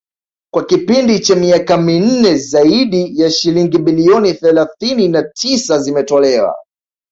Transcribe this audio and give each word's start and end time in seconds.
kwa 0.53 0.65
kipindi 0.65 1.19
cha 1.19 1.35
miaka 1.35 1.77
minne 1.77 2.37
zaidi 2.37 3.21
ya 3.21 3.31
shilingi 3.31 3.77
bilioni 3.77 4.33
thelathini 4.33 5.07
na 5.07 5.23
tisa 5.23 5.79
zimetolewa 5.79 6.55